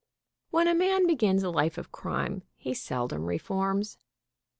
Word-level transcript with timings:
When 0.49 0.67
a 0.67 0.73
man 0.73 1.05
begins 1.05 1.43
a 1.43 1.51
life 1.51 1.77
of 1.77 1.91
crime 1.91 2.41
he 2.57 2.73
seldom 2.73 3.25
reforms. 3.25 3.99